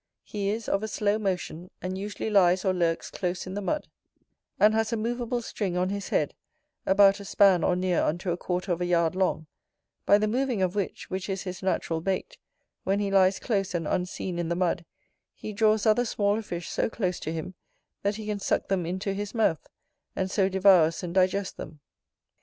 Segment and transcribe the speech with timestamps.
[0.23, 3.87] He is of a slow motion; and usually lies or lurks close in the mud;
[4.59, 6.33] and has a moveable string on his head,
[6.87, 9.45] about a span or near unto a quarter of a yard long;
[10.07, 12.39] by the moving of which, which is his natural bait,
[12.83, 14.85] when he lies close and unseen in the mud,
[15.35, 17.53] he draws other smaller fish so close to him,
[18.01, 19.69] that he can suck them into his mouth,
[20.15, 21.79] and so devours and digests them."